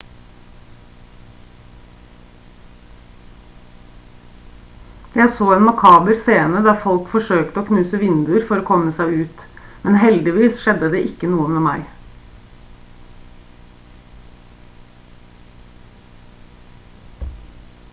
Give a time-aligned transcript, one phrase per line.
[5.17, 9.13] jeg så en makaber scene der folk forsøkte å knuse vinduer for å komme seg
[9.25, 9.45] ut
[9.85, 11.87] men heldigvis skjedde det ikke noe med meg